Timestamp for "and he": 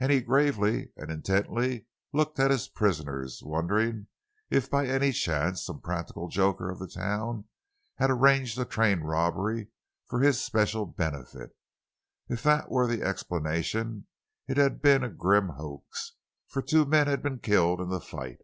0.00-0.20